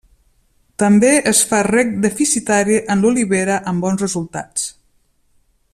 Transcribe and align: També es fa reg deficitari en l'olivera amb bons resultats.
També 0.83 1.11
es 1.31 1.41
fa 1.51 1.59
reg 1.67 1.91
deficitari 2.05 2.79
en 2.95 3.05
l'olivera 3.05 3.61
amb 3.73 3.87
bons 3.87 4.05
resultats. 4.07 4.65